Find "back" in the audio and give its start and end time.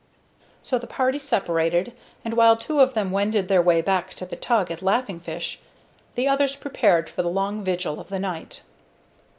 3.83-4.15